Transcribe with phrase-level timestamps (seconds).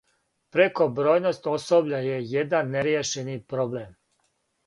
[0.55, 3.93] Прекобројност особља је један неријешени проблем.